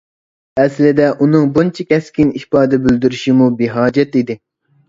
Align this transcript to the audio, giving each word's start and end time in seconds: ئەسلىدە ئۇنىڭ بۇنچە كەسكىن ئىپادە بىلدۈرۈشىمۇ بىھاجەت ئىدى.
ئەسلىدە 0.61 1.09
ئۇنىڭ 1.25 1.45
بۇنچە 1.57 1.85
كەسكىن 1.91 2.31
ئىپادە 2.41 2.81
بىلدۈرۈشىمۇ 2.87 3.51
بىھاجەت 3.61 4.19
ئىدى. 4.23 4.41